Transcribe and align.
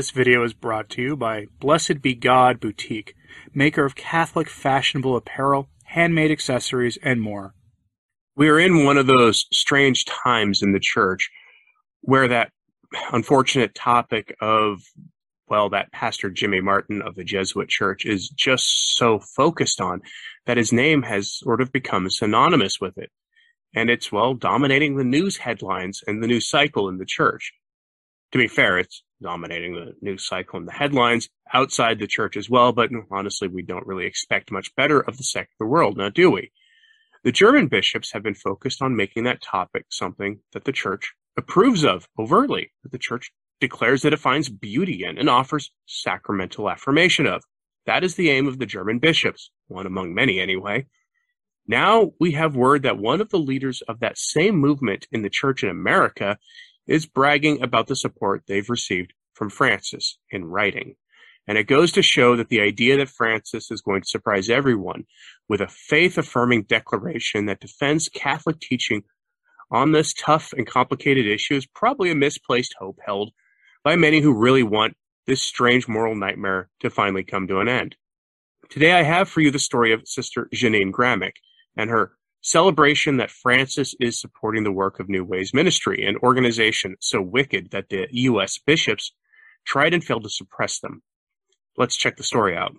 This 0.00 0.12
video 0.12 0.42
is 0.44 0.54
brought 0.54 0.88
to 0.92 1.02
you 1.02 1.14
by 1.14 1.44
Blessed 1.60 2.00
Be 2.00 2.14
God 2.14 2.58
Boutique, 2.58 3.14
maker 3.52 3.84
of 3.84 3.94
Catholic 3.94 4.48
fashionable 4.48 5.14
apparel, 5.14 5.68
handmade 5.84 6.30
accessories, 6.30 6.96
and 7.02 7.20
more. 7.20 7.52
We 8.34 8.48
are 8.48 8.58
in 8.58 8.86
one 8.86 8.96
of 8.96 9.06
those 9.06 9.44
strange 9.52 10.06
times 10.06 10.62
in 10.62 10.72
the 10.72 10.80
church 10.80 11.28
where 12.00 12.26
that 12.28 12.50
unfortunate 13.12 13.74
topic 13.74 14.34
of, 14.40 14.80
well, 15.48 15.68
that 15.68 15.92
Pastor 15.92 16.30
Jimmy 16.30 16.62
Martin 16.62 17.02
of 17.02 17.14
the 17.14 17.22
Jesuit 17.22 17.68
Church 17.68 18.06
is 18.06 18.30
just 18.30 18.96
so 18.96 19.18
focused 19.18 19.82
on 19.82 20.00
that 20.46 20.56
his 20.56 20.72
name 20.72 21.02
has 21.02 21.30
sort 21.30 21.60
of 21.60 21.72
become 21.72 22.08
synonymous 22.08 22.80
with 22.80 22.96
it. 22.96 23.10
And 23.74 23.90
it's, 23.90 24.10
well, 24.10 24.32
dominating 24.32 24.96
the 24.96 25.04
news 25.04 25.36
headlines 25.36 26.00
and 26.06 26.22
the 26.22 26.26
news 26.26 26.48
cycle 26.48 26.88
in 26.88 26.96
the 26.96 27.04
church. 27.04 27.52
To 28.32 28.38
be 28.38 28.48
fair, 28.48 28.78
it's 28.78 29.02
dominating 29.20 29.74
the 29.74 29.94
news 30.00 30.26
cycle 30.26 30.58
and 30.58 30.68
the 30.68 30.72
headlines 30.72 31.28
outside 31.52 31.98
the 31.98 32.06
church 32.06 32.36
as 32.36 32.48
well, 32.48 32.72
but 32.72 32.90
honestly, 33.10 33.48
we 33.48 33.62
don't 33.62 33.86
really 33.86 34.06
expect 34.06 34.52
much 34.52 34.74
better 34.76 35.00
of 35.00 35.16
the 35.16 35.24
secular 35.24 35.68
world, 35.68 35.96
now 35.96 36.08
do 36.08 36.30
we? 36.30 36.52
The 37.22 37.32
German 37.32 37.66
bishops 37.66 38.12
have 38.12 38.22
been 38.22 38.34
focused 38.34 38.80
on 38.80 38.96
making 38.96 39.24
that 39.24 39.42
topic 39.42 39.86
something 39.90 40.40
that 40.52 40.64
the 40.64 40.72
church 40.72 41.12
approves 41.36 41.84
of 41.84 42.08
overtly, 42.18 42.72
that 42.82 42.92
the 42.92 42.98
church 42.98 43.30
declares 43.60 44.02
that 44.02 44.12
it 44.12 44.20
finds 44.20 44.48
beauty 44.48 45.04
in 45.04 45.18
and 45.18 45.28
offers 45.28 45.70
sacramental 45.86 46.70
affirmation 46.70 47.26
of. 47.26 47.42
That 47.84 48.04
is 48.04 48.14
the 48.14 48.30
aim 48.30 48.46
of 48.46 48.58
the 48.58 48.66
German 48.66 49.00
bishops, 49.00 49.50
one 49.68 49.86
among 49.86 50.14
many 50.14 50.40
anyway. 50.40 50.86
Now 51.66 52.12
we 52.18 52.32
have 52.32 52.56
word 52.56 52.84
that 52.84 52.98
one 52.98 53.20
of 53.20 53.28
the 53.28 53.38
leaders 53.38 53.82
of 53.82 54.00
that 54.00 54.18
same 54.18 54.56
movement 54.56 55.06
in 55.12 55.22
the 55.22 55.30
church 55.30 55.62
in 55.62 55.68
America 55.68 56.38
is 56.90 57.06
bragging 57.06 57.62
about 57.62 57.86
the 57.86 57.94
support 57.94 58.42
they've 58.46 58.68
received 58.68 59.14
from 59.32 59.48
Francis 59.48 60.18
in 60.30 60.44
writing. 60.44 60.96
And 61.46 61.56
it 61.56 61.68
goes 61.68 61.92
to 61.92 62.02
show 62.02 62.34
that 62.36 62.48
the 62.48 62.60
idea 62.60 62.96
that 62.96 63.08
Francis 63.08 63.70
is 63.70 63.80
going 63.80 64.02
to 64.02 64.08
surprise 64.08 64.50
everyone 64.50 65.04
with 65.48 65.60
a 65.60 65.68
faith 65.68 66.18
affirming 66.18 66.64
declaration 66.64 67.46
that 67.46 67.60
defends 67.60 68.08
Catholic 68.08 68.60
teaching 68.60 69.04
on 69.70 69.92
this 69.92 70.12
tough 70.12 70.52
and 70.52 70.66
complicated 70.66 71.26
issue 71.26 71.54
is 71.54 71.64
probably 71.64 72.10
a 72.10 72.14
misplaced 72.14 72.74
hope 72.78 72.98
held 73.06 73.30
by 73.84 73.94
many 73.94 74.20
who 74.20 74.34
really 74.34 74.64
want 74.64 74.96
this 75.28 75.40
strange 75.40 75.86
moral 75.86 76.16
nightmare 76.16 76.68
to 76.80 76.90
finally 76.90 77.22
come 77.22 77.46
to 77.46 77.60
an 77.60 77.68
end. 77.68 77.94
Today 78.68 78.92
I 78.92 79.02
have 79.02 79.28
for 79.28 79.40
you 79.40 79.52
the 79.52 79.60
story 79.60 79.92
of 79.92 80.08
Sister 80.08 80.48
Jeannine 80.52 80.92
Gramick 80.92 81.34
and 81.76 81.88
her 81.88 82.12
celebration 82.42 83.18
that 83.18 83.30
Francis 83.30 83.94
is 84.00 84.20
supporting 84.20 84.64
the 84.64 84.72
work 84.72 85.00
of 85.00 85.08
New 85.08 85.24
Ways 85.24 85.52
Ministry, 85.52 86.06
an 86.06 86.16
organization 86.22 86.96
so 87.00 87.20
wicked 87.20 87.70
that 87.70 87.88
the 87.88 88.08
U.S. 88.10 88.58
bishops 88.58 89.12
tried 89.64 89.94
and 89.94 90.02
failed 90.02 90.24
to 90.24 90.30
suppress 90.30 90.80
them. 90.80 91.02
Let's 91.76 91.96
check 91.96 92.16
the 92.16 92.22
story 92.22 92.56
out. 92.56 92.74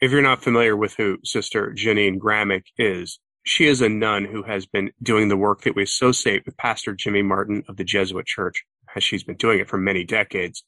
If 0.00 0.10
you're 0.10 0.22
not 0.22 0.42
familiar 0.42 0.76
with 0.76 0.94
who 0.96 1.18
Sister 1.24 1.72
Jeannine 1.72 2.18
Gramick 2.18 2.64
is, 2.78 3.18
she 3.44 3.66
is 3.66 3.82
a 3.82 3.88
nun 3.88 4.24
who 4.24 4.42
has 4.42 4.66
been 4.66 4.90
doing 5.02 5.28
the 5.28 5.36
work 5.36 5.62
that 5.62 5.76
we 5.76 5.82
associate 5.82 6.44
with 6.46 6.56
Pastor 6.56 6.94
Jimmy 6.94 7.22
Martin 7.22 7.62
of 7.68 7.76
the 7.76 7.84
Jesuit 7.84 8.26
Church, 8.26 8.64
as 8.96 9.04
she's 9.04 9.22
been 9.22 9.36
doing 9.36 9.60
it 9.60 9.68
for 9.68 9.78
many 9.78 10.02
decades. 10.02 10.64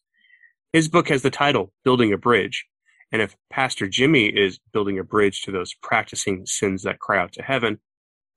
His 0.73 0.89
book 0.89 1.09
has 1.09 1.23
the 1.23 1.31
title 1.31 1.73
Building 1.85 2.13
a 2.13 2.19
Bridge, 2.19 2.67
and 3.13 3.23
if 3.23 3.37
Pastor 3.51 3.89
Jimmy 3.89 4.27
is 4.27 4.59
building 4.73 4.99
a 4.99 5.05
bridge 5.05 5.43
to 5.43 5.53
those 5.53 5.75
practicing 5.75 6.45
sins 6.47 6.83
that 6.83 6.99
cry 6.99 7.19
out 7.19 7.33
to 7.35 7.43
heaven, 7.43 7.79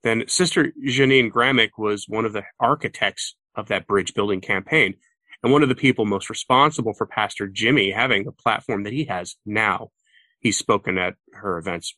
then 0.04 0.24
Sister 0.28 0.72
Jeannine 0.86 1.32
Gramick 1.32 1.72
was 1.78 2.06
one 2.08 2.26
of 2.26 2.34
the 2.34 2.44
architects 2.60 3.36
of 3.56 3.68
that 3.68 3.88
bridge 3.88 4.14
building 4.14 4.42
campaign 4.42 4.96
and 5.44 5.52
one 5.52 5.64
of 5.64 5.70
the 5.70 5.76
people 5.76 6.06
most 6.06 6.30
responsible 6.30 6.94
for 6.94 7.06
Pastor 7.06 7.48
Jimmy 7.48 7.92
having 7.92 8.24
the 8.24 8.32
platform 8.32 8.84
that 8.84 8.94
he 8.94 9.06
has 9.06 9.36
now. 9.46 9.90
He's 10.40 10.58
spoken 10.58 10.98
at 10.98 11.16
her 11.34 11.58
events 11.58 11.94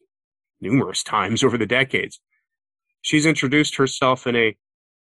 numerous 0.60 1.04
times 1.04 1.44
over 1.44 1.58
the 1.58 1.66
decades. 1.66 2.20
She's 3.02 3.26
introduced 3.26 3.76
herself 3.76 4.28
in 4.28 4.36
a 4.36 4.56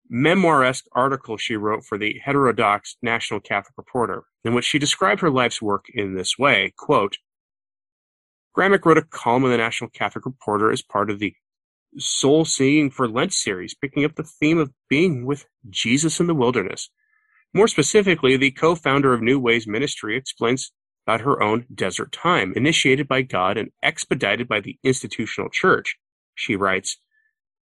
memoir-esque 0.09 0.85
article 0.93 1.37
she 1.37 1.55
wrote 1.55 1.83
for 1.85 1.97
the 1.97 2.19
heterodox 2.23 2.97
National 3.01 3.39
Catholic 3.39 3.73
Reporter, 3.77 4.23
in 4.43 4.53
which 4.53 4.65
she 4.65 4.79
described 4.79 5.21
her 5.21 5.29
life's 5.29 5.61
work 5.61 5.85
in 5.93 6.15
this 6.15 6.37
way, 6.37 6.73
quote, 6.77 7.17
Gramick 8.55 8.85
wrote 8.85 8.97
a 8.97 9.03
column 9.03 9.45
in 9.45 9.51
the 9.51 9.57
National 9.57 9.89
Catholic 9.89 10.25
Reporter 10.25 10.71
as 10.71 10.81
part 10.81 11.09
of 11.09 11.19
the 11.19 11.33
Soul 11.97 12.45
Seeing 12.45 12.89
for 12.89 13.07
Lent 13.07 13.33
series, 13.33 13.73
picking 13.73 14.05
up 14.05 14.15
the 14.15 14.23
theme 14.23 14.57
of 14.57 14.71
being 14.89 15.25
with 15.25 15.45
Jesus 15.69 16.19
in 16.19 16.27
the 16.27 16.35
wilderness. 16.35 16.89
More 17.53 17.67
specifically, 17.67 18.37
the 18.37 18.51
co-founder 18.51 19.13
of 19.13 19.21
New 19.21 19.39
Ways 19.39 19.67
Ministry 19.67 20.17
explains 20.17 20.71
about 21.05 21.21
her 21.21 21.41
own 21.41 21.65
desert 21.73 22.11
time, 22.11 22.53
initiated 22.55 23.07
by 23.07 23.21
God 23.21 23.57
and 23.57 23.69
expedited 23.81 24.47
by 24.47 24.59
the 24.59 24.77
institutional 24.83 25.49
church. 25.51 25.97
She 26.35 26.55
writes, 26.55 26.97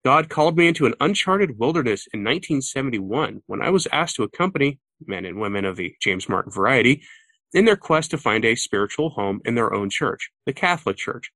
God 0.05 0.29
called 0.29 0.57
me 0.57 0.67
into 0.67 0.85
an 0.85 0.95
uncharted 0.99 1.57
wilderness 1.57 2.07
in 2.13 2.21
1971 2.21 3.41
when 3.45 3.61
I 3.61 3.69
was 3.69 3.87
asked 3.91 4.17
to 4.17 4.23
accompany 4.23 4.79
men 5.05 5.25
and 5.25 5.39
women 5.39 5.65
of 5.65 5.77
the 5.77 5.95
James 6.01 6.29
Martin 6.29 6.51
variety 6.51 7.03
in 7.53 7.65
their 7.65 7.75
quest 7.75 8.11
to 8.11 8.17
find 8.17 8.43
a 8.45 8.55
spiritual 8.55 9.11
home 9.11 9.41
in 9.45 9.55
their 9.55 9.73
own 9.73 9.89
church, 9.89 10.31
the 10.45 10.53
Catholic 10.53 10.97
Church. 10.97 11.31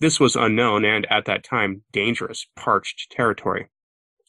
This 0.00 0.20
was 0.20 0.36
unknown 0.36 0.84
and, 0.84 1.06
at 1.10 1.24
that 1.24 1.44
time, 1.44 1.82
dangerous, 1.92 2.46
parched 2.56 3.10
territory. 3.10 3.68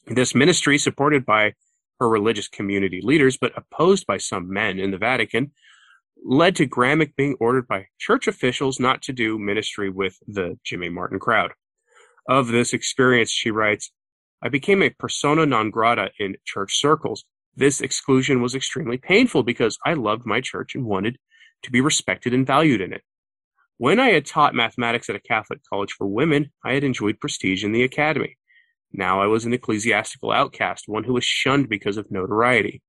This 0.08 0.34
ministry, 0.34 0.78
supported 0.78 1.26
by 1.26 1.54
her 2.00 2.10
religious 2.10 2.48
community 2.48 3.02
leaders, 3.04 3.38
but 3.38 3.54
opposed 3.56 4.08
by 4.08 4.18
some 4.18 4.52
men 4.52 4.80
in 4.80 4.92
the 4.92 4.98
Vatican, 4.98 5.52
led 6.26 6.56
to 6.56 6.68
Gramick 6.68 7.16
being 7.16 7.36
ordered 7.40 7.68
by 7.68 7.88
church 8.00 8.28
officials 8.28 8.80
not 8.80 9.02
to 9.04 9.14
do 9.14 9.38
ministry 9.38 9.90
with 9.90 10.18
the 10.28 10.58
Jimmy 10.64 10.90
Martin 10.90 11.20
crowd. 11.20 11.52
Of 12.28 12.48
this 12.48 12.74
experience, 12.74 13.32
she 13.32 13.52
writes, 13.52 13.92
I 14.42 14.50
became 14.50 14.82
a 14.82 14.90
persona 14.90 15.46
non 15.46 15.70
grata 15.70 16.12
in 16.20 16.38
church 16.46 16.80
circles, 16.80 17.26
this 17.60 17.82
exclusion 17.82 18.42
was 18.42 18.56
extremely 18.56 18.98
painful 18.98 19.44
because 19.44 19.78
I 19.86 19.94
loved 19.94 20.26
my 20.26 20.40
church 20.40 20.76
and 20.76 20.86
wanted 20.86 21.18
to 21.64 21.72
be 21.72 21.82
respected 21.82 22.34
and 22.34 22.48
valued 22.48 22.80
in 22.80 22.94
it. 22.94 23.04
When 23.78 24.00
I 24.00 24.10
had 24.10 24.26
taught 24.26 24.56
mathematics 24.56 25.10
at 25.10 25.16
a 25.16 25.22
Catholic 25.22 25.60
college 25.70 25.92
for 25.92 26.08
women, 26.08 26.52
I 26.64 26.74
had 26.74 26.84
enjoyed 26.84 27.20
prestige 27.20 27.64
in 27.64 27.74
the 27.74 27.84
academy. 27.84 28.38
Now 28.92 29.22
I 29.22 29.28
was 29.28 29.46
an 29.46 29.54
ecclesiastical 29.54 30.32
outcast, 30.32 30.86
one 30.88 31.04
who 31.04 31.14
was 31.14 31.26
shunned 31.26 31.70
because 31.70 31.98
of 31.98 32.10
notoriety. 32.10 32.82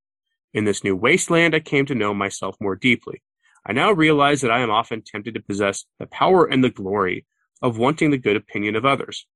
In 0.53 0.65
this 0.65 0.83
new 0.83 0.95
wasteland, 0.95 1.53
I 1.53 1.59
came 1.59 1.85
to 1.85 1.95
know 1.95 2.13
myself 2.13 2.55
more 2.59 2.75
deeply. 2.75 3.21
I 3.65 3.73
now 3.73 3.91
realize 3.91 4.41
that 4.41 4.51
I 4.51 4.59
am 4.59 4.71
often 4.71 5.03
tempted 5.05 5.33
to 5.35 5.41
possess 5.41 5.85
the 5.99 6.07
power 6.07 6.45
and 6.45 6.63
the 6.63 6.69
glory 6.69 7.25
of 7.61 7.77
wanting 7.77 8.11
the 8.11 8.17
good 8.17 8.35
opinion 8.35 8.75
of 8.75 8.85
others. 8.85 9.27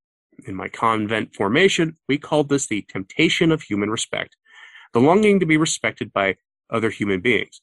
In 0.47 0.55
my 0.55 0.67
convent 0.67 1.35
formation, 1.35 1.97
we 2.07 2.17
called 2.17 2.49
this 2.49 2.67
the 2.67 2.85
temptation 2.89 3.51
of 3.51 3.61
human 3.61 3.89
respect, 3.89 4.35
the 4.95 5.01
longing 5.01 5.41
to 5.41 5.45
be 5.45 5.57
respected 5.57 6.13
by 6.13 6.37
other 6.69 6.89
human 6.89 7.19
beings. 7.19 7.59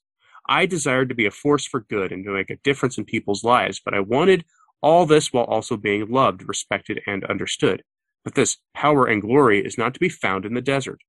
I 0.46 0.66
desired 0.66 1.08
to 1.08 1.14
be 1.14 1.24
a 1.24 1.30
force 1.30 1.64
for 1.64 1.80
good 1.80 2.12
and 2.12 2.22
to 2.26 2.30
make 2.30 2.50
a 2.50 2.58
difference 2.62 2.98
in 2.98 3.06
people's 3.06 3.42
lives, 3.42 3.80
but 3.82 3.94
I 3.94 4.00
wanted 4.00 4.44
all 4.82 5.06
this 5.06 5.32
while 5.32 5.44
also 5.44 5.78
being 5.78 6.10
loved, 6.10 6.46
respected, 6.46 7.00
and 7.06 7.24
understood. 7.24 7.84
But 8.22 8.34
this 8.34 8.58
power 8.74 9.06
and 9.06 9.22
glory 9.22 9.64
is 9.64 9.78
not 9.78 9.94
to 9.94 10.00
be 10.00 10.10
found 10.10 10.44
in 10.44 10.52
the 10.52 10.60
desert. 10.60 11.00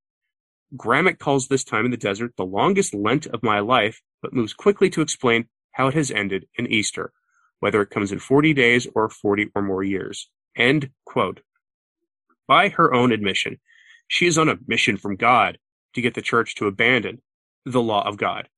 Gramick 0.77 1.19
calls 1.19 1.49
this 1.49 1.65
time 1.65 1.83
in 1.83 1.91
the 1.91 1.97
desert 1.97 2.31
the 2.37 2.45
longest 2.45 2.93
Lent 2.93 3.27
of 3.27 3.43
my 3.43 3.59
life, 3.59 4.01
but 4.21 4.33
moves 4.33 4.53
quickly 4.53 4.89
to 4.91 5.01
explain 5.01 5.49
how 5.73 5.87
it 5.87 5.93
has 5.93 6.09
ended 6.09 6.47
in 6.55 6.71
Easter, 6.71 7.11
whether 7.59 7.81
it 7.81 7.89
comes 7.89 8.13
in 8.13 8.19
40 8.19 8.53
days 8.53 8.87
or 8.95 9.09
40 9.09 9.49
or 9.55 9.61
more 9.61 9.83
years. 9.83 10.29
End 10.55 10.91
quote. 11.05 11.41
By 12.47 12.69
her 12.69 12.93
own 12.93 13.11
admission, 13.11 13.59
she 14.07 14.25
is 14.25 14.37
on 14.37 14.47
a 14.47 14.57
mission 14.65 14.95
from 14.95 15.17
God 15.17 15.57
to 15.93 16.01
get 16.01 16.13
the 16.13 16.21
church 16.21 16.55
to 16.55 16.67
abandon 16.67 17.21
the 17.65 17.81
law 17.81 18.07
of 18.07 18.17
God. 18.17 18.49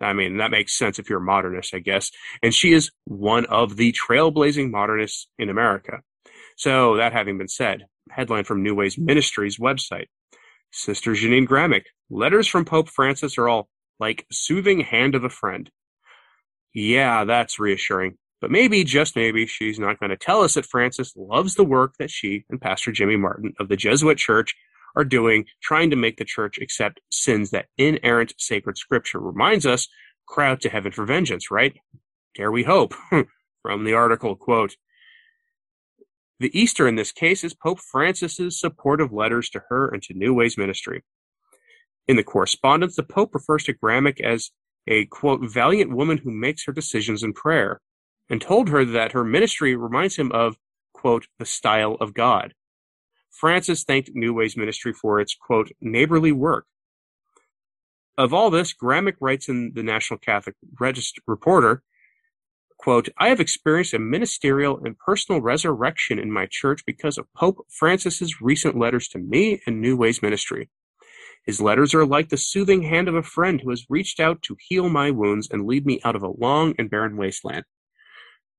I 0.00 0.12
mean, 0.12 0.38
that 0.38 0.50
makes 0.50 0.76
sense 0.76 0.98
if 0.98 1.10
you're 1.10 1.18
a 1.18 1.22
modernist, 1.22 1.74
I 1.74 1.78
guess. 1.78 2.10
And 2.42 2.54
she 2.54 2.72
is 2.72 2.90
one 3.04 3.44
of 3.46 3.76
the 3.76 3.92
trailblazing 3.92 4.70
modernists 4.70 5.26
in 5.38 5.50
America. 5.50 6.00
So, 6.56 6.96
that 6.96 7.12
having 7.12 7.38
been 7.38 7.48
said, 7.48 7.84
headline 8.10 8.44
from 8.44 8.62
New 8.62 8.74
Ways 8.74 8.98
Ministries 8.98 9.58
website 9.58 10.06
Sister 10.72 11.14
Jeannine 11.14 11.46
Gramick, 11.46 11.84
letters 12.08 12.46
from 12.46 12.64
Pope 12.64 12.88
Francis 12.88 13.36
are 13.38 13.48
all 13.48 13.68
like 13.98 14.26
soothing 14.30 14.80
hand 14.80 15.14
of 15.14 15.24
a 15.24 15.30
friend. 15.30 15.70
Yeah, 16.72 17.24
that's 17.24 17.58
reassuring. 17.58 18.16
But 18.40 18.50
maybe, 18.50 18.84
just 18.84 19.16
maybe, 19.16 19.46
she's 19.46 19.78
not 19.78 20.00
going 20.00 20.10
to 20.10 20.16
tell 20.16 20.42
us 20.42 20.54
that 20.54 20.64
Francis 20.64 21.12
loves 21.14 21.56
the 21.56 21.64
work 21.64 21.94
that 21.98 22.10
she 22.10 22.44
and 22.48 22.60
Pastor 22.60 22.90
Jimmy 22.90 23.16
Martin 23.16 23.52
of 23.58 23.68
the 23.68 23.76
Jesuit 23.76 24.16
Church 24.16 24.54
are 24.96 25.04
doing, 25.04 25.46
trying 25.62 25.90
to 25.90 25.96
make 25.96 26.16
the 26.16 26.24
church 26.24 26.58
accept 26.58 27.00
sins 27.10 27.50
that 27.50 27.66
inerrant 27.78 28.34
sacred 28.38 28.78
scripture 28.78 29.20
reminds 29.20 29.66
us 29.66 29.88
cry 30.26 30.50
out 30.50 30.60
to 30.60 30.70
heaven 30.70 30.92
for 30.92 31.04
vengeance, 31.04 31.50
right? 31.50 31.74
Dare 32.34 32.52
we 32.52 32.64
hope? 32.64 32.94
From 33.62 33.84
the 33.84 33.94
article, 33.94 34.36
quote, 34.36 34.76
the 36.38 36.58
Easter 36.58 36.88
in 36.88 36.94
this 36.94 37.12
case 37.12 37.44
is 37.44 37.52
Pope 37.52 37.80
Francis's 37.80 38.58
supportive 38.58 39.12
letters 39.12 39.50
to 39.50 39.62
her 39.68 39.88
and 39.88 40.02
to 40.04 40.14
New 40.14 40.32
Ways 40.32 40.56
Ministry. 40.56 41.04
In 42.08 42.16
the 42.16 42.24
correspondence, 42.24 42.96
the 42.96 43.02
Pope 43.02 43.34
refers 43.34 43.64
to 43.64 43.74
Gramick 43.74 44.20
as 44.20 44.50
a 44.88 45.04
quote, 45.06 45.42
valiant 45.42 45.92
woman 45.92 46.18
who 46.18 46.30
makes 46.30 46.64
her 46.64 46.72
decisions 46.72 47.22
in 47.22 47.34
prayer, 47.34 47.82
and 48.30 48.40
told 48.40 48.70
her 48.70 48.86
that 48.86 49.12
her 49.12 49.22
ministry 49.22 49.76
reminds 49.76 50.16
him 50.16 50.32
of, 50.32 50.56
quote, 50.94 51.26
the 51.38 51.44
style 51.44 51.96
of 52.00 52.14
God. 52.14 52.54
Francis 53.30 53.84
thanked 53.84 54.10
New 54.14 54.34
Ways 54.34 54.56
Ministry 54.56 54.92
for 54.92 55.20
its, 55.20 55.34
quote, 55.34 55.70
neighborly 55.80 56.32
work. 56.32 56.66
Of 58.18 58.34
all 58.34 58.50
this, 58.50 58.74
Gramick 58.74 59.16
writes 59.20 59.48
in 59.48 59.72
the 59.74 59.82
National 59.82 60.18
Catholic 60.18 60.56
Register 60.78 61.22
Reporter, 61.26 61.82
quote, 62.78 63.08
I 63.18 63.28
have 63.28 63.40
experienced 63.40 63.94
a 63.94 63.98
ministerial 63.98 64.80
and 64.84 64.98
personal 64.98 65.40
resurrection 65.40 66.18
in 66.18 66.32
my 66.32 66.46
church 66.50 66.84
because 66.86 67.18
of 67.18 67.32
Pope 67.34 67.66
Francis's 67.70 68.40
recent 68.40 68.76
letters 68.76 69.08
to 69.08 69.18
me 69.18 69.60
and 69.66 69.80
New 69.80 69.96
Ways 69.96 70.22
Ministry. 70.22 70.70
His 71.44 71.60
letters 71.60 71.94
are 71.94 72.06
like 72.06 72.28
the 72.28 72.36
soothing 72.36 72.82
hand 72.82 73.08
of 73.08 73.14
a 73.14 73.22
friend 73.22 73.60
who 73.60 73.70
has 73.70 73.86
reached 73.88 74.20
out 74.20 74.42
to 74.42 74.56
heal 74.60 74.88
my 74.88 75.10
wounds 75.10 75.48
and 75.50 75.66
lead 75.66 75.86
me 75.86 76.00
out 76.04 76.16
of 76.16 76.22
a 76.22 76.28
long 76.38 76.74
and 76.78 76.90
barren 76.90 77.16
wasteland. 77.16 77.64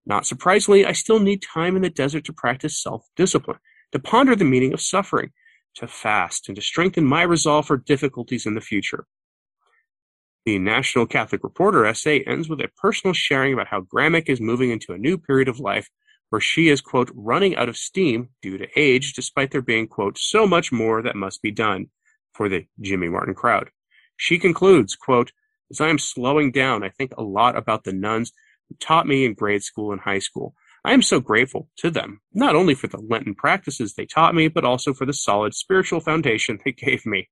Not 0.05 0.25
surprisingly, 0.25 0.85
I 0.85 0.93
still 0.93 1.19
need 1.19 1.43
time 1.43 1.75
in 1.75 1.83
the 1.83 1.89
desert 1.89 2.23
to 2.25 2.33
practice 2.33 2.81
self 2.81 3.05
discipline, 3.15 3.59
to 3.91 3.99
ponder 3.99 4.35
the 4.35 4.45
meaning 4.45 4.73
of 4.73 4.81
suffering, 4.81 5.31
to 5.75 5.87
fast, 5.87 6.47
and 6.47 6.55
to 6.55 6.61
strengthen 6.61 7.05
my 7.05 7.23
resolve 7.23 7.67
for 7.67 7.77
difficulties 7.77 8.45
in 8.45 8.55
the 8.55 8.61
future. 8.61 9.05
The 10.45 10.57
National 10.57 11.05
Catholic 11.05 11.43
Reporter 11.43 11.85
essay 11.85 12.23
ends 12.23 12.49
with 12.49 12.59
a 12.61 12.69
personal 12.77 13.13
sharing 13.13 13.53
about 13.53 13.67
how 13.67 13.81
Gramick 13.81 14.27
is 14.27 14.41
moving 14.41 14.71
into 14.71 14.93
a 14.93 14.97
new 14.97 15.17
period 15.17 15.47
of 15.47 15.59
life 15.59 15.89
where 16.29 16.41
she 16.41 16.69
is, 16.69 16.81
quote, 16.81 17.11
running 17.13 17.55
out 17.57 17.69
of 17.69 17.77
steam 17.77 18.29
due 18.41 18.57
to 18.57 18.67
age, 18.75 19.13
despite 19.13 19.51
there 19.51 19.61
being, 19.61 19.87
quote, 19.87 20.17
so 20.17 20.47
much 20.47 20.71
more 20.71 21.01
that 21.01 21.15
must 21.15 21.41
be 21.41 21.51
done 21.51 21.87
for 22.33 22.49
the 22.49 22.65
Jimmy 22.79 23.09
Martin 23.09 23.35
crowd. 23.35 23.69
She 24.17 24.39
concludes, 24.39 24.95
quote, 24.95 25.31
as 25.69 25.81
I 25.81 25.89
am 25.89 25.99
slowing 25.99 26.51
down, 26.51 26.83
I 26.83 26.89
think 26.89 27.13
a 27.17 27.23
lot 27.23 27.55
about 27.55 27.83
the 27.83 27.93
nuns 27.93 28.31
who 28.67 28.75
taught 28.79 29.07
me 29.07 29.25
in 29.25 29.33
grade 29.33 29.63
school 29.63 29.91
and 29.91 30.01
high 30.01 30.19
school. 30.19 30.55
I 30.83 30.93
am 30.93 31.01
so 31.01 31.19
grateful 31.19 31.69
to 31.77 31.91
them, 31.91 32.21
not 32.33 32.55
only 32.55 32.73
for 32.73 32.87
the 32.87 32.97
Lenten 32.97 33.35
practices 33.35 33.93
they 33.93 34.05
taught 34.05 34.35
me, 34.35 34.47
but 34.47 34.65
also 34.65 34.93
for 34.93 35.05
the 35.05 35.13
solid 35.13 35.53
spiritual 35.53 35.99
foundation 35.99 36.59
they 36.63 36.71
gave 36.71 37.05
me. 37.05 37.29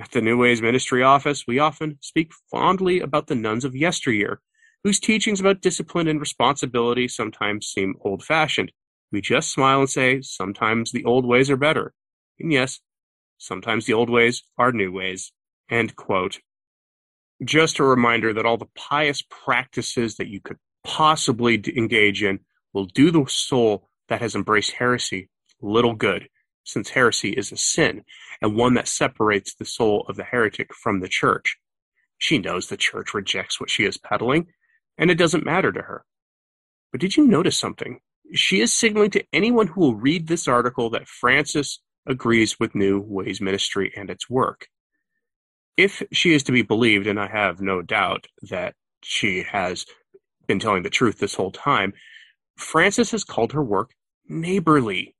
At 0.00 0.10
the 0.12 0.20
New 0.20 0.38
Ways 0.38 0.62
Ministry 0.62 1.02
office, 1.02 1.46
we 1.46 1.58
often 1.58 1.98
speak 2.00 2.32
fondly 2.50 3.00
about 3.00 3.26
the 3.26 3.34
nuns 3.34 3.64
of 3.64 3.76
yesteryear, 3.76 4.40
whose 4.84 5.00
teachings 5.00 5.40
about 5.40 5.60
discipline 5.60 6.08
and 6.08 6.20
responsibility 6.20 7.08
sometimes 7.08 7.66
seem 7.66 7.96
old 8.00 8.22
fashioned. 8.22 8.72
We 9.12 9.20
just 9.20 9.50
smile 9.50 9.80
and 9.80 9.90
say, 9.90 10.20
sometimes 10.22 10.92
the 10.92 11.04
old 11.04 11.26
ways 11.26 11.50
are 11.50 11.56
better. 11.56 11.92
And 12.38 12.52
yes, 12.52 12.80
Sometimes 13.40 13.86
the 13.86 13.94
old 13.94 14.10
ways 14.10 14.42
are 14.58 14.70
new 14.70 14.92
ways. 14.92 15.32
End 15.70 15.96
quote. 15.96 16.40
Just 17.42 17.78
a 17.78 17.84
reminder 17.84 18.34
that 18.34 18.44
all 18.44 18.58
the 18.58 18.68
pious 18.76 19.22
practices 19.22 20.16
that 20.16 20.28
you 20.28 20.40
could 20.42 20.58
possibly 20.84 21.62
engage 21.74 22.22
in 22.22 22.40
will 22.72 22.86
do 22.86 23.10
the 23.10 23.24
soul 23.26 23.88
that 24.08 24.20
has 24.20 24.34
embraced 24.34 24.72
heresy 24.72 25.28
little 25.60 25.94
good, 25.94 26.28
since 26.64 26.90
heresy 26.90 27.30
is 27.30 27.52
a 27.52 27.56
sin 27.56 28.02
and 28.40 28.56
one 28.56 28.74
that 28.74 28.88
separates 28.88 29.54
the 29.54 29.64
soul 29.64 30.04
of 30.08 30.16
the 30.16 30.24
heretic 30.24 30.74
from 30.74 31.00
the 31.00 31.08
church. 31.08 31.56
She 32.18 32.38
knows 32.38 32.68
the 32.68 32.76
church 32.76 33.14
rejects 33.14 33.60
what 33.60 33.70
she 33.70 33.84
is 33.84 33.98
peddling, 33.98 34.46
and 34.98 35.10
it 35.10 35.16
doesn't 35.16 35.44
matter 35.44 35.72
to 35.72 35.82
her. 35.82 36.04
But 36.92 37.00
did 37.00 37.16
you 37.16 37.26
notice 37.26 37.56
something? 37.56 38.00
She 38.34 38.60
is 38.60 38.72
signaling 38.72 39.10
to 39.12 39.24
anyone 39.32 39.66
who 39.66 39.80
will 39.80 39.94
read 39.94 40.28
this 40.28 40.46
article 40.46 40.90
that 40.90 41.08
Francis 41.08 41.80
agrees 42.06 42.58
with 42.60 42.74
New 42.74 43.00
Ways 43.00 43.40
Ministry 43.40 43.92
and 43.96 44.10
its 44.10 44.28
work. 44.28 44.68
If 45.76 46.02
she 46.12 46.34
is 46.34 46.42
to 46.44 46.52
be 46.52 46.62
believed, 46.62 47.06
and 47.06 47.18
I 47.18 47.28
have 47.28 47.60
no 47.60 47.82
doubt 47.82 48.26
that 48.50 48.74
she 49.02 49.42
has 49.44 49.86
been 50.46 50.58
telling 50.58 50.82
the 50.82 50.90
truth 50.90 51.18
this 51.18 51.34
whole 51.34 51.52
time, 51.52 51.92
Francis 52.60 53.10
has 53.12 53.24
called 53.24 53.52
her 53.52 53.62
work 53.62 53.92
neighborly. 54.28 55.16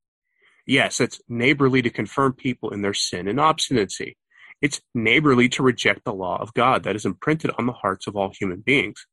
Yes, 0.67 1.01
it's 1.01 1.21
neighborly 1.29 1.83
to 1.83 1.91
confirm 1.91 2.33
people 2.35 2.71
in 2.71 2.83
their 2.83 2.95
sin 2.95 3.27
and 3.27 3.41
obstinacy. 3.41 4.17
It's 4.63 4.81
neighborly 4.95 5.49
to 5.51 5.63
reject 5.63 6.05
the 6.05 6.13
law 6.13 6.41
of 6.41 6.55
God 6.55 6.83
that 6.85 6.97
is 6.97 7.07
imprinted 7.07 7.51
on 7.59 7.67
the 7.67 7.73
hearts 7.73 8.07
of 8.07 8.15
all 8.15 8.31
human 8.31 8.61
beings. 8.61 9.07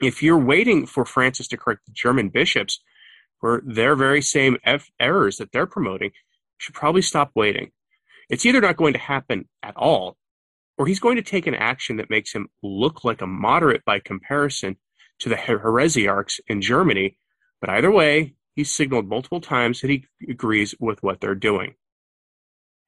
If 0.00 0.22
you're 0.22 0.38
waiting 0.38 0.86
for 0.86 1.04
Francis 1.04 1.48
to 1.48 1.56
correct 1.56 1.86
the 1.86 1.92
German 1.92 2.28
bishops 2.28 2.80
for 3.40 3.62
their 3.66 3.96
very 3.96 4.22
same 4.22 4.56
errors 4.98 5.36
that 5.36 5.52
they're 5.52 5.66
promoting, 5.66 6.12
should 6.58 6.74
probably 6.74 7.02
stop 7.02 7.32
waiting. 7.34 7.72
It's 8.30 8.46
either 8.46 8.60
not 8.60 8.76
going 8.76 8.94
to 8.94 8.98
happen 8.98 9.48
at 9.62 9.76
all, 9.76 10.16
or 10.78 10.86
he's 10.86 11.00
going 11.00 11.16
to 11.16 11.22
take 11.22 11.46
an 11.46 11.54
action 11.54 11.96
that 11.96 12.08
makes 12.08 12.32
him 12.32 12.48
look 12.62 13.04
like 13.04 13.20
a 13.20 13.26
moderate 13.26 13.84
by 13.84 13.98
comparison 13.98 14.76
to 15.18 15.28
the 15.28 15.34
heresiarchs 15.34 16.40
in 16.46 16.60
Germany. 16.60 17.18
But 17.64 17.76
either 17.76 17.90
way, 17.90 18.34
he's 18.56 18.70
signaled 18.70 19.08
multiple 19.08 19.40
times 19.40 19.80
that 19.80 19.88
he 19.88 20.04
agrees 20.28 20.74
with 20.78 21.02
what 21.02 21.22
they're 21.22 21.34
doing. 21.34 21.76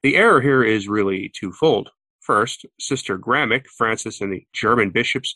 The 0.03 0.17
error 0.17 0.43
here 0.43 0.63
is 0.63 0.87
really 0.87 1.33
twofold. 1.35 1.89
First, 2.21 2.67
Sister 2.79 3.19
Gramick, 3.19 3.69
Francis, 3.69 4.21
and 4.21 4.31
the 4.31 4.45
German 4.53 4.91
bishops 4.91 5.35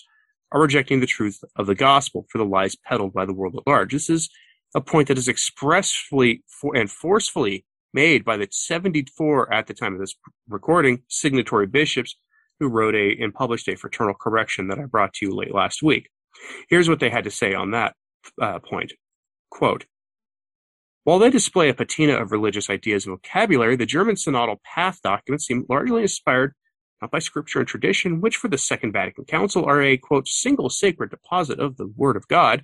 are 0.53 0.61
rejecting 0.61 1.01
the 1.01 1.07
truth 1.07 1.43
of 1.57 1.67
the 1.67 1.75
gospel 1.75 2.27
for 2.29 2.37
the 2.37 2.45
lies 2.45 2.77
peddled 2.85 3.15
by 3.15 3.25
the 3.25 3.33
world 3.33 3.57
at 3.57 3.67
large. 3.67 3.95
This 3.95 4.11
is 4.11 4.29
a 4.75 4.83
point 4.83 5.09
that 5.09 5.17
is 5.17 5.27
expressly 5.27 6.45
and 6.75 6.91
forcefully 6.91 7.65
made 7.95 8.27
by 8.27 8.37
the 8.37 8.47
74 8.51 9.51
at 9.55 9.69
the 9.69 9.73
time 9.73 9.95
of 9.95 10.01
this 10.01 10.17
recording 10.51 11.01
signatory 11.09 11.67
bishops 11.67 12.15
who 12.59 12.69
wrote 12.69 12.95
a 12.95 13.17
and 13.19 13.33
published 13.33 13.69
a 13.69 13.75
fraternal 13.75 14.13
correction 14.21 14.69
that 14.69 14.79
I 14.79 14.85
brought 14.85 15.15
to 15.15 15.25
you 15.25 15.35
late 15.35 15.55
last 15.55 15.83
week. 15.83 16.11
Here's 16.69 16.91
what 16.91 17.01
they 17.01 17.09
had 17.09 17.25
to 17.25 17.31
say 17.31 17.55
on 17.55 17.71
that 17.71 17.95
uh, 18.39 18.59
point. 18.59 18.93
Quote, 19.51 19.87
while 21.05 21.19
they 21.19 21.31
display 21.31 21.69
a 21.69 21.75
patina 21.75 22.15
of 22.15 22.31
religious 22.31 22.71
ideas 22.71 23.07
and 23.07 23.15
vocabulary, 23.15 23.75
the 23.77 23.87
German 23.87 24.17
synodal 24.17 24.63
path 24.63 25.01
documents 25.03 25.47
seem 25.47 25.67
largely 25.69 26.03
inspired 26.03 26.55
not 27.01 27.11
by 27.11 27.19
scripture 27.19 27.61
and 27.61 27.69
tradition, 27.69 28.21
which 28.21 28.37
for 28.37 28.49
the 28.49 28.59
Second 28.59 28.93
Vatican 28.93 29.25
Council 29.25 29.65
are 29.65 29.83
a, 29.83 29.97
quote, 29.97 30.29
single 30.29 30.69
sacred 30.69 31.11
deposit 31.11 31.59
of 31.59 31.77
the 31.79 31.87
Word 31.87 32.17
of 32.17 32.29
God, 32.29 32.63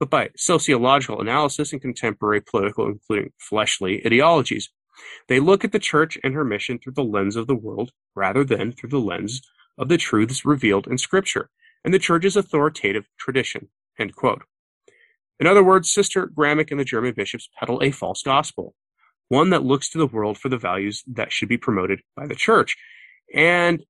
but 0.00 0.10
by 0.10 0.30
sociological 0.36 1.20
analysis 1.20 1.72
and 1.72 1.82
contemporary 1.82 2.40
political, 2.40 2.86
including 2.86 3.30
fleshly, 3.38 4.04
ideologies. 4.06 4.70
They 5.28 5.40
look 5.40 5.64
at 5.64 5.72
the 5.72 5.78
church 5.78 6.18
and 6.24 6.34
her 6.34 6.44
mission 6.44 6.78
through 6.78 6.94
the 6.94 7.04
lens 7.04 7.36
of 7.36 7.46
the 7.46 7.54
world 7.54 7.92
rather 8.14 8.44
than 8.44 8.72
through 8.72 8.90
the 8.90 8.98
lens 8.98 9.42
of 9.78 9.88
the 9.88 9.98
truths 9.98 10.44
revealed 10.44 10.86
in 10.86 10.98
Scripture 10.98 11.50
and 11.84 11.92
the 11.92 11.98
church's 11.98 12.36
authoritative 12.36 13.06
tradition. 13.18 13.68
In 15.40 15.46
other 15.46 15.64
words, 15.64 15.92
Sister 15.92 16.26
Gramick 16.26 16.70
and 16.70 16.78
the 16.78 16.84
German 16.84 17.14
bishops 17.14 17.48
peddle 17.58 17.82
a 17.82 17.90
false 17.90 18.22
gospel, 18.22 18.74
one 19.28 19.50
that 19.50 19.64
looks 19.64 19.88
to 19.90 19.98
the 19.98 20.06
world 20.06 20.38
for 20.38 20.48
the 20.48 20.58
values 20.58 21.02
that 21.06 21.32
should 21.32 21.48
be 21.48 21.58
promoted 21.58 22.00
by 22.16 22.26
the 22.26 22.34
church. 22.34 22.76
And 23.34 23.82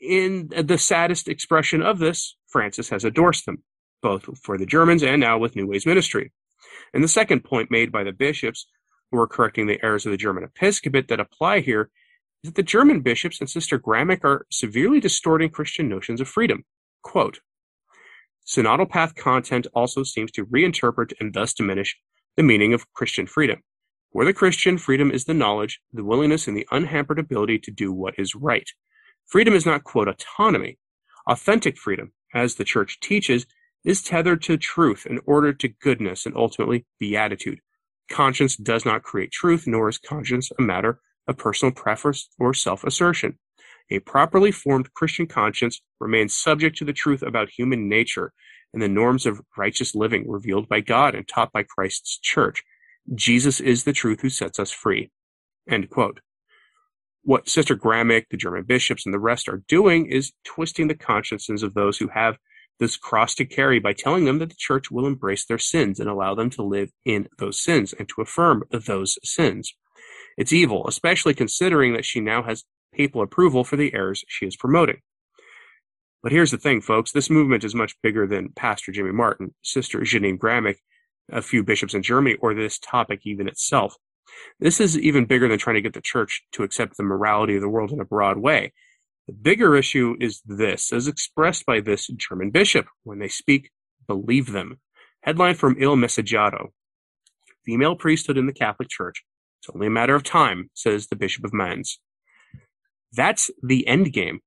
in 0.00 0.48
the 0.48 0.78
saddest 0.78 1.28
expression 1.28 1.82
of 1.82 1.98
this, 1.98 2.36
Francis 2.48 2.88
has 2.88 3.04
endorsed 3.04 3.46
them 3.46 3.62
both 4.02 4.38
for 4.42 4.56
the 4.56 4.66
Germans 4.66 5.02
and 5.02 5.20
now 5.20 5.38
with 5.38 5.54
New 5.54 5.66
Ways 5.66 5.86
Ministry. 5.86 6.32
And 6.94 7.04
the 7.04 7.08
second 7.08 7.44
point 7.44 7.70
made 7.70 7.92
by 7.92 8.04
the 8.04 8.12
bishops 8.12 8.66
who 9.10 9.18
are 9.18 9.26
correcting 9.26 9.66
the 9.66 9.82
errors 9.84 10.06
of 10.06 10.12
the 10.12 10.16
German 10.16 10.44
episcopate 10.44 11.08
that 11.08 11.20
apply 11.20 11.60
here 11.60 11.90
is 12.42 12.50
that 12.50 12.54
the 12.54 12.62
German 12.62 13.00
bishops 13.00 13.40
and 13.40 13.50
Sister 13.50 13.78
Gramick 13.78 14.24
are 14.24 14.46
severely 14.50 15.00
distorting 15.00 15.50
Christian 15.50 15.88
notions 15.88 16.20
of 16.20 16.28
freedom. 16.28 16.64
Quote, 17.02 17.40
Synodal 18.50 18.90
path 18.90 19.14
content 19.14 19.68
also 19.74 20.02
seems 20.02 20.32
to 20.32 20.44
reinterpret 20.44 21.12
and 21.20 21.32
thus 21.32 21.54
diminish 21.54 21.96
the 22.36 22.42
meaning 22.42 22.74
of 22.74 22.92
Christian 22.94 23.28
freedom. 23.28 23.62
For 24.12 24.24
the 24.24 24.32
Christian, 24.32 24.76
freedom 24.76 25.12
is 25.12 25.24
the 25.24 25.34
knowledge, 25.34 25.80
the 25.92 26.02
willingness, 26.02 26.48
and 26.48 26.56
the 26.56 26.66
unhampered 26.72 27.20
ability 27.20 27.60
to 27.60 27.70
do 27.70 27.92
what 27.92 28.14
is 28.18 28.34
right. 28.34 28.68
Freedom 29.24 29.54
is 29.54 29.66
not, 29.66 29.84
quote, 29.84 30.08
autonomy. 30.08 30.78
Authentic 31.28 31.78
freedom, 31.78 32.10
as 32.34 32.56
the 32.56 32.64
church 32.64 32.98
teaches, 32.98 33.46
is 33.84 34.02
tethered 34.02 34.42
to 34.42 34.56
truth 34.56 35.06
in 35.06 35.20
order 35.26 35.52
to 35.52 35.68
goodness 35.68 36.26
and 36.26 36.36
ultimately 36.36 36.84
beatitude. 36.98 37.60
Conscience 38.10 38.56
does 38.56 38.84
not 38.84 39.04
create 39.04 39.30
truth, 39.30 39.68
nor 39.68 39.88
is 39.88 39.98
conscience 39.98 40.50
a 40.58 40.62
matter 40.62 40.98
of 41.28 41.38
personal 41.38 41.72
preference 41.72 42.28
or 42.36 42.52
self 42.52 42.82
assertion. 42.82 43.38
A 43.90 43.98
properly 44.00 44.52
formed 44.52 44.94
Christian 44.94 45.26
conscience 45.26 45.80
remains 45.98 46.34
subject 46.34 46.76
to 46.78 46.84
the 46.84 46.92
truth 46.92 47.22
about 47.22 47.50
human 47.50 47.88
nature 47.88 48.32
and 48.72 48.80
the 48.80 48.88
norms 48.88 49.26
of 49.26 49.40
righteous 49.56 49.94
living 49.94 50.30
revealed 50.30 50.68
by 50.68 50.80
God 50.80 51.14
and 51.14 51.26
taught 51.26 51.52
by 51.52 51.64
Christ's 51.64 52.18
church. 52.18 52.62
Jesus 53.14 53.58
is 53.58 53.84
the 53.84 53.92
truth 53.92 54.20
who 54.20 54.30
sets 54.30 54.58
us 54.58 54.70
free. 54.70 55.10
End 55.68 55.90
quote. 55.90 56.20
What 57.22 57.48
Sister 57.48 57.76
Gramick, 57.76 58.26
the 58.30 58.36
German 58.36 58.62
bishops, 58.62 59.04
and 59.04 59.12
the 59.12 59.18
rest 59.18 59.48
are 59.48 59.62
doing 59.68 60.06
is 60.06 60.32
twisting 60.44 60.88
the 60.88 60.94
consciences 60.94 61.62
of 61.62 61.74
those 61.74 61.98
who 61.98 62.08
have 62.08 62.38
this 62.78 62.96
cross 62.96 63.34
to 63.34 63.44
carry 63.44 63.78
by 63.78 63.92
telling 63.92 64.24
them 64.24 64.38
that 64.38 64.48
the 64.48 64.56
church 64.56 64.90
will 64.90 65.06
embrace 65.06 65.44
their 65.44 65.58
sins 65.58 66.00
and 66.00 66.08
allow 66.08 66.34
them 66.34 66.48
to 66.48 66.62
live 66.62 66.90
in 67.04 67.28
those 67.38 67.60
sins 67.60 67.92
and 67.92 68.08
to 68.08 68.22
affirm 68.22 68.64
those 68.70 69.18
sins. 69.22 69.74
It's 70.38 70.52
evil, 70.52 70.86
especially 70.88 71.34
considering 71.34 71.92
that 71.92 72.06
she 72.06 72.20
now 72.20 72.42
has 72.44 72.64
papal 72.92 73.22
approval 73.22 73.64
for 73.64 73.76
the 73.76 73.94
errors 73.94 74.24
she 74.28 74.46
is 74.46 74.56
promoting. 74.56 75.00
But 76.22 76.32
here's 76.32 76.50
the 76.50 76.58
thing, 76.58 76.80
folks 76.80 77.12
this 77.12 77.30
movement 77.30 77.64
is 77.64 77.74
much 77.74 77.96
bigger 78.02 78.26
than 78.26 78.50
Pastor 78.50 78.92
Jimmy 78.92 79.12
Martin, 79.12 79.54
Sister 79.62 80.02
Jeannine 80.02 80.38
Gramick, 80.38 80.76
a 81.30 81.42
few 81.42 81.62
bishops 81.62 81.94
in 81.94 82.02
Germany, 82.02 82.36
or 82.40 82.54
this 82.54 82.78
topic 82.78 83.20
even 83.24 83.48
itself. 83.48 83.96
This 84.58 84.80
is 84.80 84.98
even 84.98 85.24
bigger 85.24 85.48
than 85.48 85.58
trying 85.58 85.74
to 85.74 85.80
get 85.82 85.94
the 85.94 86.00
church 86.00 86.42
to 86.52 86.62
accept 86.62 86.96
the 86.96 87.02
morality 87.02 87.56
of 87.56 87.62
the 87.62 87.68
world 87.68 87.90
in 87.90 88.00
a 88.00 88.04
broad 88.04 88.38
way. 88.38 88.72
The 89.26 89.32
bigger 89.32 89.76
issue 89.76 90.16
is 90.20 90.42
this, 90.44 90.92
as 90.92 91.08
expressed 91.08 91.64
by 91.66 91.80
this 91.80 92.08
German 92.08 92.50
bishop. 92.50 92.86
When 93.02 93.18
they 93.18 93.28
speak, 93.28 93.70
believe 94.06 94.52
them. 94.52 94.80
Headline 95.22 95.54
from 95.54 95.76
Il 95.78 95.96
Messaggero. 95.96 96.70
Female 97.64 97.94
priesthood 97.94 98.38
in 98.38 98.46
the 98.46 98.52
Catholic 98.52 98.88
Church. 98.88 99.22
It's 99.60 99.70
only 99.74 99.86
a 99.86 99.90
matter 99.90 100.14
of 100.14 100.22
time, 100.22 100.70
says 100.74 101.06
the 101.06 101.16
Bishop 101.16 101.44
of 101.44 101.52
Mainz. 101.52 101.98
That's 103.12 103.50
the 103.62 103.86
end 103.86 104.12
game, 104.12 104.40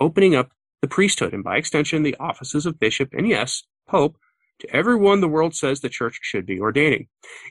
opening 0.00 0.34
up 0.34 0.52
the 0.82 0.88
priesthood 0.88 1.34
and 1.34 1.44
by 1.44 1.56
extension 1.56 2.02
the 2.02 2.16
offices 2.18 2.66
of 2.66 2.78
bishop 2.78 3.10
and 3.12 3.28
yes, 3.28 3.62
pope 3.88 4.16
to 4.60 4.74
everyone 4.74 5.20
the 5.20 5.28
world 5.28 5.54
says 5.54 5.80
the 5.80 5.88
church 5.88 6.18
should 6.22 6.46
be 6.46 6.60
ordaining. 6.60 7.08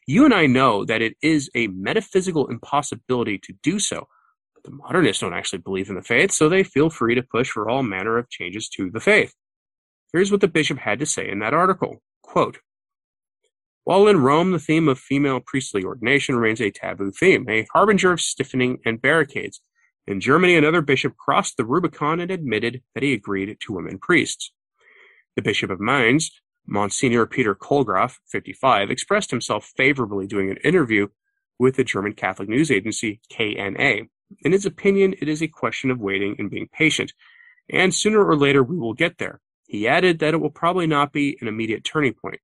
You 0.07 0.25
and 0.25 0.33
I 0.33 0.45
know 0.45 0.83
that 0.85 1.01
it 1.01 1.15
is 1.21 1.49
a 1.55 1.67
metaphysical 1.67 2.47
impossibility 2.47 3.37
to 3.39 3.53
do 3.63 3.79
so. 3.79 4.07
But 4.53 4.63
the 4.63 4.71
modernists 4.71 5.21
don't 5.21 5.33
actually 5.33 5.59
believe 5.59 5.89
in 5.89 5.95
the 5.95 6.01
faith, 6.01 6.31
so 6.31 6.49
they 6.49 6.63
feel 6.63 6.89
free 6.89 7.15
to 7.15 7.23
push 7.23 7.49
for 7.49 7.69
all 7.69 7.83
manner 7.83 8.17
of 8.17 8.29
changes 8.29 8.67
to 8.69 8.89
the 8.89 8.99
faith. 8.99 9.33
Here's 10.11 10.31
what 10.31 10.41
the 10.41 10.47
bishop 10.47 10.79
had 10.79 10.99
to 10.99 11.05
say 11.05 11.29
in 11.29 11.39
that 11.39 11.53
article. 11.53 12.01
Quote, 12.21 12.59
while 13.87 14.07
in 14.07 14.19
Rome, 14.19 14.51
the 14.51 14.59
theme 14.59 14.89
of 14.89 14.99
female 14.99 15.39
priestly 15.39 15.81
ordination 15.81 16.35
remains 16.35 16.59
a 16.59 16.71
taboo 16.71 17.09
theme, 17.09 17.45
a 17.49 17.65
harbinger 17.71 18.11
of 18.11 18.19
stiffening 18.19 18.79
and 18.85 19.01
barricades. 19.01 19.61
In 20.07 20.21
Germany, 20.21 20.55
another 20.55 20.81
bishop 20.81 21.17
crossed 21.17 21.57
the 21.57 21.65
Rubicon 21.65 22.21
and 22.21 22.31
admitted 22.31 22.81
that 22.93 23.03
he 23.03 23.13
agreed 23.13 23.57
to 23.59 23.73
women 23.73 23.99
priests. 23.99 24.53
The 25.35 25.41
Bishop 25.41 25.69
of 25.69 25.81
Mainz, 25.81 26.31
Monsignor 26.65 27.25
Peter 27.25 27.53
Kohlgraf, 27.53 28.17
55, 28.27 28.89
expressed 28.89 29.31
himself 29.31 29.71
favorably 29.75 30.25
during 30.25 30.49
an 30.49 30.57
interview 30.63 31.07
with 31.59 31.75
the 31.75 31.83
German 31.83 32.13
Catholic 32.13 32.47
news 32.47 32.71
agency 32.71 33.19
KNA. 33.31 34.07
In 34.41 34.51
his 34.53 34.65
opinion, 34.65 35.13
it 35.19 35.27
is 35.27 35.41
a 35.41 35.47
question 35.47 35.91
of 35.91 35.99
waiting 35.99 36.35
and 36.39 36.49
being 36.49 36.69
patient, 36.71 37.11
and 37.69 37.93
sooner 37.93 38.23
or 38.23 38.35
later 38.35 38.63
we 38.63 38.77
will 38.77 38.93
get 38.93 39.17
there. 39.17 39.41
He 39.65 39.87
added 39.87 40.19
that 40.19 40.33
it 40.33 40.37
will 40.37 40.49
probably 40.49 40.87
not 40.87 41.11
be 41.11 41.37
an 41.41 41.49
immediate 41.49 41.83
turning 41.83 42.13
point, 42.13 42.39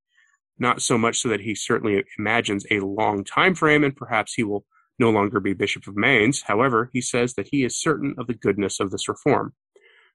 not 0.60 0.82
so 0.82 0.98
much 0.98 1.20
so 1.20 1.29
that 1.29 1.41
he 1.41 1.55
certainly 1.55 2.03
imagines 2.20 2.65
a 2.70 2.82
long 2.82 3.24
time 3.24 3.55
frame 3.55 3.86
and 3.86 3.96
perhaps 3.96 4.34
he 4.34 4.43
will 4.43 4.65
no 5.00 5.09
longer 5.09 5.39
be 5.39 5.53
Bishop 5.53 5.88
of 5.88 5.95
Mainz. 5.95 6.43
However, 6.43 6.89
he 6.93 7.01
says 7.01 7.33
that 7.33 7.50
he 7.51 7.63
is 7.63 7.79
certain 7.79 8.15
of 8.17 8.27
the 8.27 8.33
goodness 8.33 8.79
of 8.79 8.91
this 8.91 9.07
reform. 9.07 9.53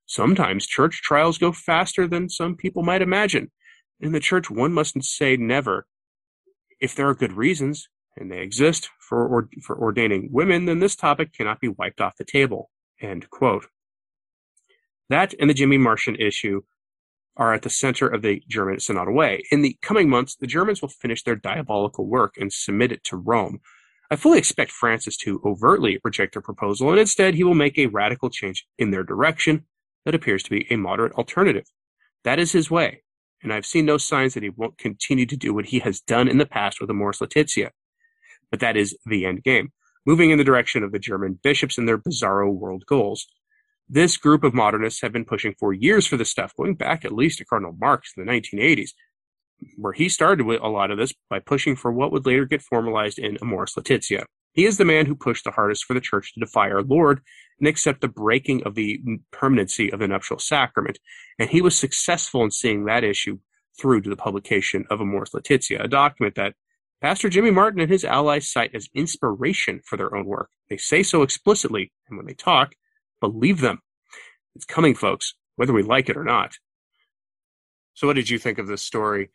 Sometimes 0.06 0.66
church 0.66 1.02
trials 1.02 1.38
go 1.38 1.52
faster 1.52 2.06
than 2.06 2.28
some 2.28 2.56
people 2.56 2.82
might 2.82 3.02
imagine. 3.02 3.50
In 4.00 4.12
the 4.12 4.20
church, 4.20 4.50
one 4.50 4.72
mustn't 4.72 5.04
say 5.04 5.36
never. 5.36 5.86
If 6.80 6.94
there 6.94 7.08
are 7.08 7.14
good 7.14 7.32
reasons, 7.32 7.88
and 8.16 8.30
they 8.30 8.40
exist, 8.40 8.88
for, 9.00 9.26
or, 9.26 9.48
for 9.62 9.76
ordaining 9.76 10.28
women, 10.32 10.64
then 10.66 10.80
this 10.80 10.96
topic 10.96 11.32
cannot 11.32 11.60
be 11.60 11.68
wiped 11.68 12.00
off 12.00 12.16
the 12.16 12.24
table. 12.24 12.70
End 13.00 13.28
quote. 13.30 13.66
That 15.08 15.34
and 15.38 15.48
the 15.48 15.54
Jimmy 15.54 15.78
Martin 15.78 16.16
issue 16.16 16.62
are 17.36 17.54
at 17.54 17.62
the 17.62 17.70
center 17.70 18.06
of 18.06 18.22
the 18.22 18.42
German 18.48 18.76
Synodal 18.76 19.14
Way. 19.14 19.44
In 19.50 19.62
the 19.62 19.78
coming 19.80 20.10
months, 20.10 20.36
the 20.36 20.46
Germans 20.46 20.82
will 20.82 20.88
finish 20.88 21.22
their 21.22 21.36
diabolical 21.36 22.06
work 22.06 22.34
and 22.36 22.52
submit 22.52 22.92
it 22.92 23.04
to 23.04 23.16
Rome. 23.16 23.60
I 24.10 24.16
fully 24.16 24.38
expect 24.38 24.72
Francis 24.72 25.16
to 25.18 25.40
overtly 25.44 25.98
reject 26.02 26.34
their 26.34 26.42
proposal, 26.42 26.90
and 26.90 26.98
instead 26.98 27.34
he 27.34 27.44
will 27.44 27.54
make 27.54 27.78
a 27.78 27.86
radical 27.86 28.30
change 28.30 28.66
in 28.78 28.90
their 28.90 29.04
direction 29.04 29.66
that 30.04 30.14
appears 30.14 30.42
to 30.44 30.50
be 30.50 30.66
a 30.70 30.76
moderate 30.76 31.12
alternative. 31.12 31.66
That 32.24 32.38
is 32.38 32.52
his 32.52 32.70
way 32.70 33.02
and 33.42 33.52
I've 33.52 33.66
seen 33.66 33.86
no 33.86 33.98
signs 33.98 34.34
that 34.34 34.42
he 34.42 34.50
won't 34.50 34.78
continue 34.78 35.26
to 35.26 35.36
do 35.36 35.54
what 35.54 35.66
he 35.66 35.78
has 35.80 36.00
done 36.00 36.28
in 36.28 36.38
the 36.38 36.46
past 36.46 36.80
with 36.80 36.90
Amoris 36.90 37.20
Laetitia. 37.20 37.70
But 38.50 38.60
that 38.60 38.76
is 38.76 38.96
the 39.06 39.26
end 39.26 39.42
game, 39.44 39.72
moving 40.06 40.30
in 40.30 40.38
the 40.38 40.44
direction 40.44 40.82
of 40.82 40.92
the 40.92 40.98
German 40.98 41.38
bishops 41.42 41.78
and 41.78 41.86
their 41.86 41.98
bizarro 41.98 42.52
world 42.52 42.84
goals. 42.86 43.26
This 43.88 44.16
group 44.16 44.44
of 44.44 44.54
modernists 44.54 45.00
have 45.02 45.12
been 45.12 45.24
pushing 45.24 45.54
for 45.58 45.72
years 45.72 46.06
for 46.06 46.16
this 46.16 46.30
stuff, 46.30 46.54
going 46.56 46.74
back 46.74 47.04
at 47.04 47.12
least 47.12 47.38
to 47.38 47.44
Cardinal 47.44 47.76
Marx 47.78 48.12
in 48.16 48.24
the 48.24 48.30
1980s, 48.30 48.90
where 49.76 49.92
he 49.92 50.08
started 50.08 50.46
with 50.46 50.60
a 50.62 50.68
lot 50.68 50.90
of 50.90 50.98
this 50.98 51.12
by 51.28 51.38
pushing 51.38 51.76
for 51.76 51.92
what 51.92 52.12
would 52.12 52.26
later 52.26 52.44
get 52.44 52.62
formalized 52.62 53.18
in 53.18 53.38
Amoris 53.40 53.76
Laetitia. 53.76 54.26
He 54.52 54.64
is 54.64 54.78
the 54.78 54.84
man 54.84 55.06
who 55.06 55.14
pushed 55.14 55.44
the 55.44 55.50
hardest 55.50 55.84
for 55.84 55.94
the 55.94 56.00
church 56.00 56.34
to 56.34 56.40
defy 56.40 56.70
our 56.70 56.82
Lord 56.82 57.20
and 57.58 57.68
accept 57.68 58.00
the 58.00 58.08
breaking 58.08 58.62
of 58.64 58.74
the 58.74 59.00
permanency 59.30 59.92
of 59.92 60.00
the 60.00 60.08
nuptial 60.08 60.38
sacrament. 60.38 60.98
And 61.38 61.50
he 61.50 61.60
was 61.60 61.76
successful 61.76 62.42
in 62.42 62.50
seeing 62.50 62.84
that 62.84 63.04
issue 63.04 63.38
through 63.78 64.02
to 64.02 64.10
the 64.10 64.16
publication 64.16 64.84
of 64.90 65.00
Amoris 65.00 65.34
Laetitia, 65.34 65.82
a 65.82 65.88
document 65.88 66.34
that 66.34 66.54
Pastor 67.00 67.28
Jimmy 67.28 67.52
Martin 67.52 67.80
and 67.80 67.90
his 67.90 68.04
allies 68.04 68.50
cite 68.50 68.74
as 68.74 68.88
inspiration 68.94 69.80
for 69.84 69.96
their 69.96 70.14
own 70.16 70.26
work. 70.26 70.50
They 70.68 70.76
say 70.76 71.04
so 71.04 71.22
explicitly, 71.22 71.92
and 72.08 72.16
when 72.16 72.26
they 72.26 72.34
talk, 72.34 72.74
believe 73.20 73.60
them. 73.60 73.80
It's 74.56 74.64
coming, 74.64 74.96
folks, 74.96 75.34
whether 75.54 75.72
we 75.72 75.82
like 75.82 76.08
it 76.08 76.16
or 76.16 76.24
not. 76.24 76.54
So, 77.94 78.08
what 78.08 78.16
did 78.16 78.28
you 78.30 78.38
think 78.38 78.58
of 78.58 78.66
this 78.66 78.82
story? 78.82 79.30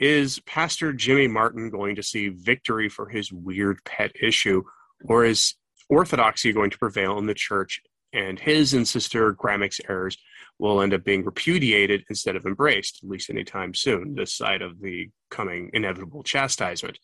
Is 0.00 0.38
Pastor 0.40 0.92
Jimmy 0.92 1.26
Martin 1.26 1.70
going 1.70 1.96
to 1.96 2.02
see 2.02 2.28
victory 2.28 2.88
for 2.88 3.08
his 3.08 3.32
weird 3.32 3.82
pet 3.84 4.12
issue, 4.20 4.62
or 5.04 5.24
is 5.24 5.54
orthodoxy 5.88 6.52
going 6.52 6.70
to 6.70 6.78
prevail 6.78 7.18
in 7.18 7.26
the 7.26 7.34
church, 7.34 7.80
and 8.12 8.38
his 8.38 8.74
and 8.74 8.86
Sister 8.86 9.34
Gramick's 9.34 9.80
errors 9.88 10.16
will 10.58 10.80
end 10.80 10.94
up 10.94 11.04
being 11.04 11.24
repudiated 11.24 12.04
instead 12.08 12.36
of 12.36 12.46
embraced, 12.46 13.00
at 13.02 13.08
least 13.08 13.30
anytime 13.30 13.74
soon, 13.74 14.14
this 14.14 14.34
side 14.34 14.62
of 14.62 14.80
the 14.80 15.10
coming 15.30 15.70
inevitable 15.72 16.22
chastisement. 16.22 16.98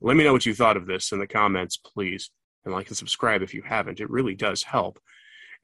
Let 0.00 0.16
me 0.16 0.24
know 0.24 0.32
what 0.32 0.46
you 0.46 0.54
thought 0.54 0.76
of 0.76 0.86
this 0.86 1.12
in 1.12 1.18
the 1.18 1.26
comments, 1.26 1.78
please. 1.78 2.30
And 2.64 2.74
like 2.74 2.88
and 2.88 2.96
subscribe 2.96 3.42
if 3.42 3.54
you 3.54 3.62
haven't. 3.62 4.00
It 4.00 4.10
really 4.10 4.34
does 4.34 4.64
help. 4.64 4.98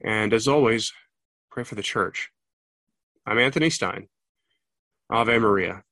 And 0.03 0.33
as 0.33 0.47
always, 0.47 0.93
pray 1.51 1.63
for 1.63 1.75
the 1.75 1.83
church. 1.83 2.29
I'm 3.25 3.37
Anthony 3.37 3.69
Stine. 3.69 4.07
Ave 5.09 5.37
Maria. 5.37 5.83